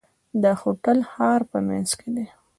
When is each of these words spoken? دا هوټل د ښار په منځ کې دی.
دا 0.43 0.51
هوټل 0.61 0.97
د 1.03 1.07
ښار 1.11 1.41
په 1.51 1.57
منځ 1.67 1.89
کې 1.99 2.09
دی. 2.15 2.25